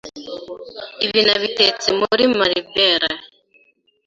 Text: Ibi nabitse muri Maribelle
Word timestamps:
Ibi 1.05 1.19
nabitse 1.25 1.87
muri 1.99 2.23
Maribelle 2.37 3.11